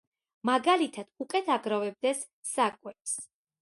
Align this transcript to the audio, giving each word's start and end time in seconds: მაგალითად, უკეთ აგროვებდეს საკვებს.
მაგალითად, 0.49 1.11
უკეთ 1.27 1.53
აგროვებდეს 1.59 2.27
საკვებს. 2.57 3.19